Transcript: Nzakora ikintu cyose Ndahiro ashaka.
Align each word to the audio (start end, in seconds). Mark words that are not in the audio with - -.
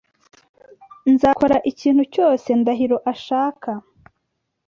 Nzakora 1.13 1.57
ikintu 1.71 2.03
cyose 2.13 2.47
Ndahiro 2.59 2.97
ashaka. 3.11 3.69